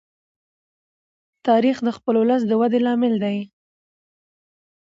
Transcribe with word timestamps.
تاریخ 1.47 1.77
د 1.83 1.87
خپل 1.97 2.13
ولس 2.21 2.41
د 2.47 2.51
ودې 2.59 2.79
لامل 2.85 3.13
دی. 3.23 3.37